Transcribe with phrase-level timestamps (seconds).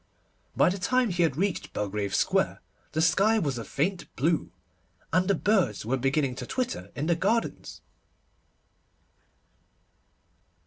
[0.57, 2.59] By the time he had reached Belgrave Square
[2.93, 4.51] the sky was a faint blue,
[5.13, 7.81] and the birds were beginning to twitter in the gardens.